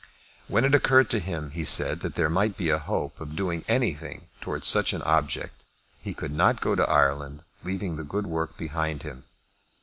When 0.47 0.65
it 0.65 0.73
occurred 0.73 1.11
to 1.11 1.19
him, 1.19 1.51
he 1.51 1.63
said, 1.63 1.99
that 1.99 2.15
there 2.15 2.27
might 2.27 2.57
be 2.57 2.69
a 2.71 2.79
hope 2.79 3.21
of 3.21 3.35
doing 3.35 3.63
anything 3.67 4.29
towards 4.41 4.65
such 4.65 4.93
an 4.93 5.03
object, 5.03 5.53
he 6.01 6.15
could 6.15 6.31
not 6.33 6.59
go 6.59 6.73
to 6.73 6.89
Ireland 6.89 7.43
leaving 7.63 7.97
the 7.97 8.03
good 8.03 8.25
work 8.25 8.57
behind 8.57 9.03
him. 9.03 9.25